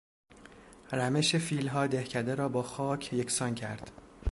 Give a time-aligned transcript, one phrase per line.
[0.93, 3.91] رمش فیلها دهکده را با خاک یکسان کرد.